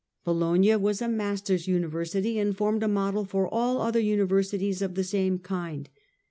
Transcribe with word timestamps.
Bologna 0.25 0.75
was 0.77 0.99
a 0.99 1.07
Masters' 1.07 1.67
University, 1.67 2.39
and 2.39 2.57
formed 2.57 2.81
a 2.81 2.87
model 2.87 3.23
for 3.23 3.47
all 3.47 3.79
other 3.79 3.99
Universities 3.99 4.81
of 4.81 4.95
the 4.95 5.03
same 5.03 5.37
kind. 5.37 5.87